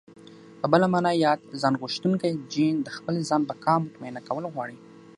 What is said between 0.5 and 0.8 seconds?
په